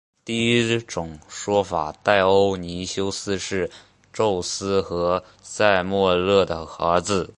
[0.25, 3.69] 第一种说法戴欧尼修斯是
[4.11, 7.29] 宙斯和塞墨勒的儿子。